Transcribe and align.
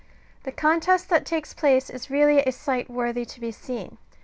The 0.45 0.51
contest 0.51 1.09
that 1.09 1.27
takes 1.27 1.53
place 1.53 1.87
is 1.87 2.09
really 2.09 2.39
a 2.41 2.51
sight 2.51 2.89
worthy 2.89 3.23
to 3.23 3.39
be 3.39 3.51
seen. 3.51 3.99